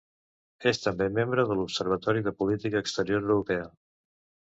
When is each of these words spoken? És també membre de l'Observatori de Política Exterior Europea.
És 0.71 0.79
també 0.85 1.09
membre 1.17 1.45
de 1.51 1.59
l'Observatori 1.61 2.27
de 2.31 2.35
Política 2.43 2.85
Exterior 2.85 3.25
Europea. 3.29 3.73